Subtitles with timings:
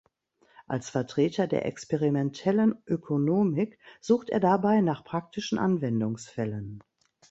[0.65, 6.81] Als Vertreter der experimentellen Ökonomik sucht er dabei nach praktischen Anwendungsfällen.